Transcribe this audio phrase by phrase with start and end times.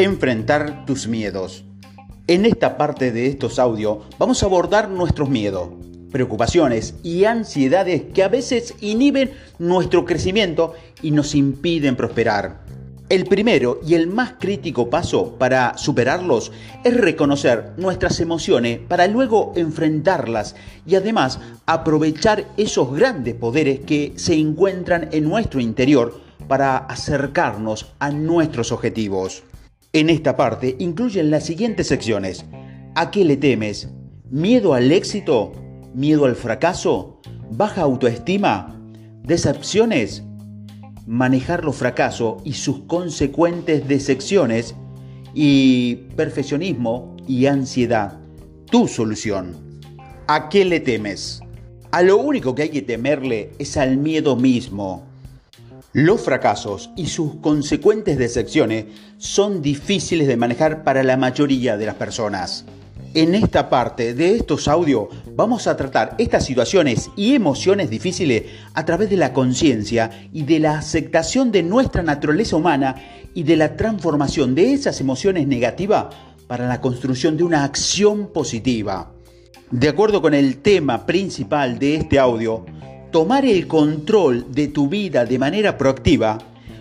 [0.00, 1.62] Enfrentar tus miedos.
[2.26, 5.68] En esta parte de estos audios vamos a abordar nuestros miedos,
[6.10, 10.72] preocupaciones y ansiedades que a veces inhiben nuestro crecimiento
[11.02, 12.64] y nos impiden prosperar.
[13.10, 16.50] El primero y el más crítico paso para superarlos
[16.82, 24.32] es reconocer nuestras emociones para luego enfrentarlas y además aprovechar esos grandes poderes que se
[24.32, 29.42] encuentran en nuestro interior para acercarnos a nuestros objetivos.
[29.92, 32.44] En esta parte incluyen las siguientes secciones.
[32.94, 33.90] ¿A qué le temes?
[34.30, 35.52] ¿Miedo al éxito?
[35.94, 37.20] ¿Miedo al fracaso?
[37.50, 38.80] ¿Baja autoestima?
[39.24, 40.24] ¿Decepciones?
[41.10, 44.76] manejar los fracasos y sus consecuentes decepciones
[45.34, 48.20] y perfeccionismo y ansiedad.
[48.70, 49.56] Tu solución.
[50.28, 51.40] ¿A qué le temes?
[51.90, 55.09] A lo único que hay que temerle es al miedo mismo.
[55.92, 58.86] Los fracasos y sus consecuentes decepciones
[59.18, 62.64] son difíciles de manejar para la mayoría de las personas.
[63.12, 68.84] En esta parte de estos audios vamos a tratar estas situaciones y emociones difíciles a
[68.84, 72.94] través de la conciencia y de la aceptación de nuestra naturaleza humana
[73.34, 76.06] y de la transformación de esas emociones negativas
[76.46, 79.12] para la construcción de una acción positiva.
[79.72, 82.64] De acuerdo con el tema principal de este audio,
[83.10, 86.38] tomar el control de tu vida de manera proactiva,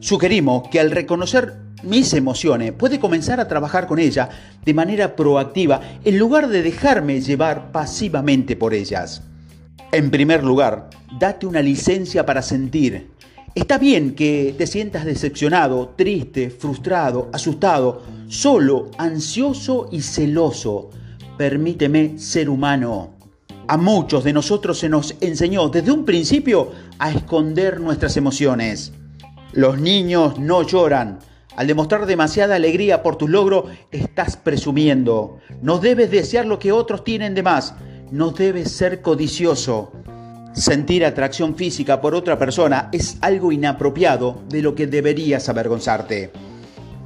[0.00, 4.28] sugerimos que al reconocer mis emociones, puede comenzar a trabajar con ella
[4.64, 9.22] de manera proactiva en lugar de dejarme llevar pasivamente por ellas.
[9.92, 13.08] En primer lugar, date una licencia para sentir.
[13.54, 20.90] Está bien que te sientas decepcionado, triste, frustrado, asustado, solo, ansioso y celoso.
[21.36, 23.19] Permíteme ser humano.
[23.70, 28.92] A muchos de nosotros se nos enseñó desde un principio a esconder nuestras emociones.
[29.52, 31.20] Los niños no lloran,
[31.54, 35.38] al demostrar demasiada alegría por tu logro, estás presumiendo.
[35.62, 37.76] No debes desear lo que otros tienen de más.
[38.10, 39.92] No debes ser codicioso.
[40.52, 46.32] Sentir atracción física por otra persona es algo inapropiado de lo que deberías avergonzarte.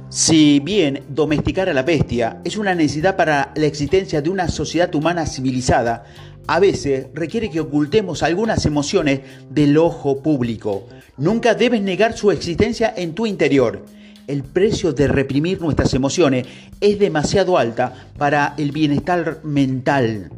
[0.09, 4.93] Si bien domesticar a la bestia es una necesidad para la existencia de una sociedad
[4.95, 6.05] humana civilizada,
[6.47, 10.87] a veces requiere que ocultemos algunas emociones del ojo público.
[11.17, 13.83] Nunca debes negar su existencia en tu interior
[14.27, 16.47] el precio de reprimir nuestras emociones
[16.81, 20.31] es demasiado alta para el bienestar mental.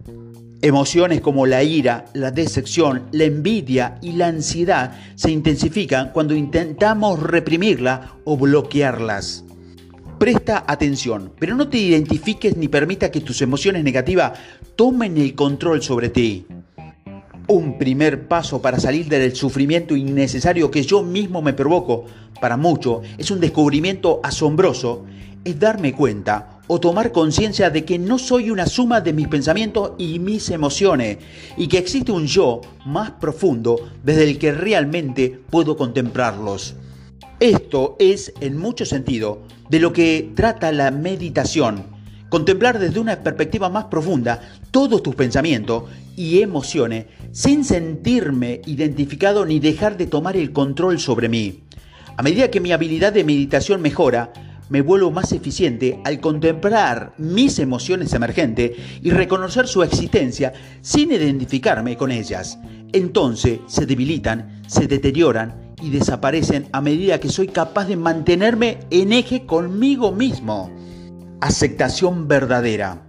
[0.62, 7.22] Emociones como la ira, la decepción, la envidia y la ansiedad se intensifican cuando intentamos
[7.22, 9.46] reprimirla o bloquearlas.
[10.20, 14.34] Presta atención, pero no te identifiques ni permita que tus emociones negativas
[14.76, 16.48] tomen el control sobre ti.
[17.48, 22.06] Un primer paso para salir del sufrimiento innecesario que yo mismo me provoco,
[22.42, 25.06] para mucho, es un descubrimiento asombroso,
[25.44, 29.92] es darme cuenta o tomar conciencia de que no soy una suma de mis pensamientos
[30.00, 31.20] y mis emociones,
[31.58, 36.76] y que existe un yo más profundo desde el que realmente puedo contemplarlos.
[37.40, 41.98] Esto es, en mucho sentido, de lo que trata la meditación
[42.30, 45.84] Contemplar desde una perspectiva más profunda todos tus pensamientos
[46.18, 51.64] y emociones sin sentirme identificado ni dejar de tomar el control sobre mí.
[52.18, 54.34] A medida que mi habilidad de meditación mejora,
[54.70, 58.72] me vuelvo más eficiente al contemplar mis emociones emergentes
[59.02, 62.60] y reconocer su existencia sin identificarme con ellas.
[62.92, 69.14] Entonces se debilitan, se deterioran y desaparecen a medida que soy capaz de mantenerme en
[69.14, 70.72] eje conmigo mismo
[71.42, 73.04] aceptación verdadera.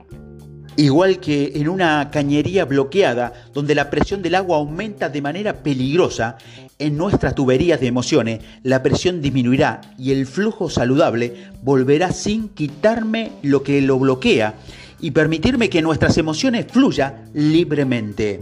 [0.77, 6.39] Igual que en una cañería bloqueada donde la presión del agua aumenta de manera peligrosa,
[6.79, 13.33] en nuestras tuberías de emociones la presión disminuirá y el flujo saludable volverá sin quitarme
[13.43, 14.55] lo que lo bloquea
[15.01, 18.41] y permitirme que nuestras emociones fluyan libremente.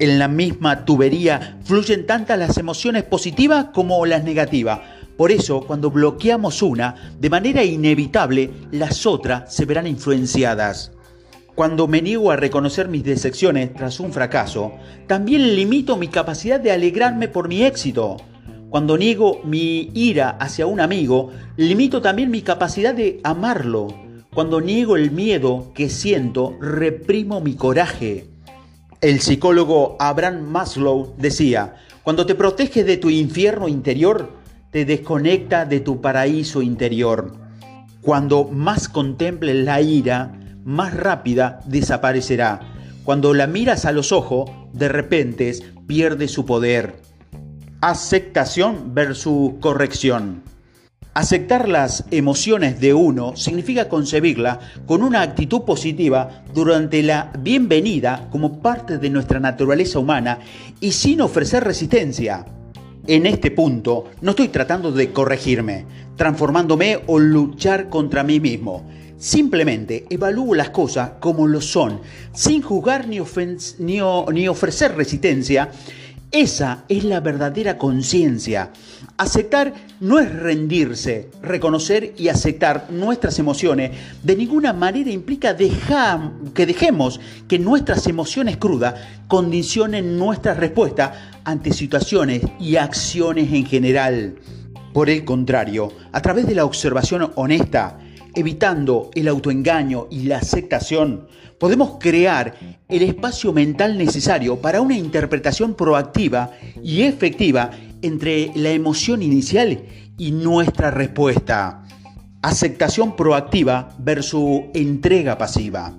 [0.00, 4.80] En la misma tubería fluyen tantas las emociones positivas como las negativas
[5.20, 10.92] por eso, cuando bloqueamos una, de manera inevitable, las otras se verán influenciadas.
[11.54, 14.72] Cuando me niego a reconocer mis decepciones tras un fracaso,
[15.06, 18.16] también limito mi capacidad de alegrarme por mi éxito.
[18.70, 23.88] Cuando niego mi ira hacia un amigo, limito también mi capacidad de amarlo.
[24.32, 28.29] Cuando niego el miedo que siento, reprimo mi coraje.
[29.00, 34.30] El psicólogo Abraham Maslow decía, cuando te proteges de tu infierno interior,
[34.70, 37.32] te desconecta de tu paraíso interior.
[38.02, 42.60] Cuando más contemples la ira, más rápida desaparecerá.
[43.02, 45.54] Cuando la miras a los ojos, de repente
[45.86, 47.00] pierde su poder.
[47.80, 50.42] Aceptación versus corrección.
[51.12, 58.62] Aceptar las emociones de uno significa concebirla con una actitud positiva durante la bienvenida como
[58.62, 60.38] parte de nuestra naturaleza humana
[60.80, 62.46] y sin ofrecer resistencia.
[63.08, 65.84] En este punto no estoy tratando de corregirme,
[66.14, 68.88] transformándome o luchar contra mí mismo.
[69.18, 72.00] Simplemente evalúo las cosas como lo son,
[72.32, 73.18] sin juzgar ni,
[73.80, 75.70] ni ofrecer resistencia
[76.32, 78.70] esa es la verdadera conciencia.
[79.16, 83.92] Aceptar no es rendirse, reconocer y aceptar nuestras emociones
[84.22, 88.94] de ninguna manera implica dejar, que dejemos que nuestras emociones crudas
[89.28, 94.36] condicionen nuestra respuesta ante situaciones y acciones en general.
[94.94, 97.98] Por el contrario, a través de la observación honesta,
[98.34, 102.56] evitando el autoengaño y la aceptación, podemos crear
[102.88, 106.52] el espacio mental necesario para una interpretación proactiva
[106.82, 107.70] y efectiva
[108.02, 109.82] entre la emoción inicial
[110.16, 111.84] y nuestra respuesta.
[112.42, 115.96] Aceptación proactiva versus entrega pasiva.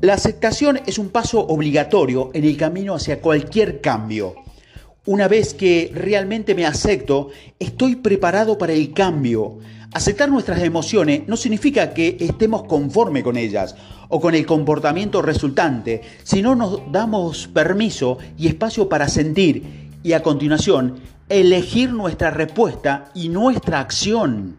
[0.00, 4.34] La aceptación es un paso obligatorio en el camino hacia cualquier cambio.
[5.06, 9.58] Una vez que realmente me acepto, estoy preparado para el cambio,
[9.96, 13.76] Aceptar nuestras emociones no significa que estemos conforme con ellas
[14.10, 20.22] o con el comportamiento resultante, sino nos damos permiso y espacio para sentir y a
[20.22, 24.56] continuación elegir nuestra respuesta y nuestra acción.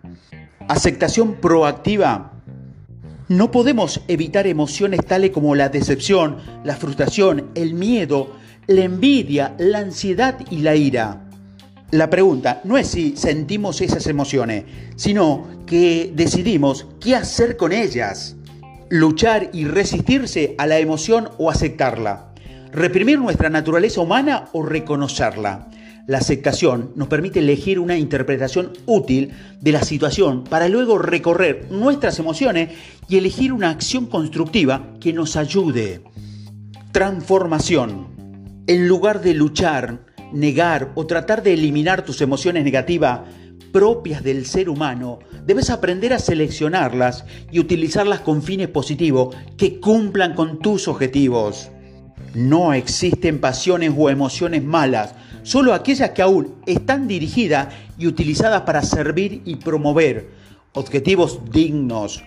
[0.67, 2.33] Aceptación proactiva.
[3.29, 6.35] No podemos evitar emociones tales como la decepción,
[6.65, 8.35] la frustración, el miedo,
[8.67, 11.29] la envidia, la ansiedad y la ira.
[11.91, 14.65] La pregunta no es si sentimos esas emociones,
[14.97, 18.35] sino que decidimos qué hacer con ellas.
[18.89, 22.26] Luchar y resistirse a la emoción o aceptarla.
[22.77, 25.68] Reprimir nuestra naturaleza humana o reconocerla.
[26.06, 32.19] La aceptación nos permite elegir una interpretación útil de la situación para luego recorrer nuestras
[32.19, 32.69] emociones
[33.09, 36.03] y elegir una acción constructiva que nos ayude.
[36.91, 38.09] Transformación.
[38.68, 43.21] En lugar de luchar, negar o tratar de eliminar tus emociones negativas
[43.71, 50.35] propias del ser humano, debes aprender a seleccionarlas y utilizarlas con fines positivos que cumplan
[50.35, 51.71] con tus objetivos.
[52.37, 58.83] No existen pasiones o emociones malas, solo aquellas que aún están dirigidas y utilizadas para
[58.83, 60.29] servir y promover
[60.73, 62.23] objetivos dignos,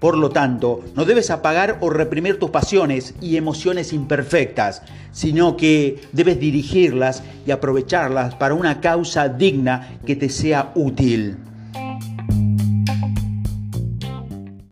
[0.00, 4.82] por lo tanto, no debes apagar o reprimir tus pasiones y emociones imperfectas,
[5.12, 11.38] sino que debes dirigirlas y aprovecharlas para una causa digna que te sea útil.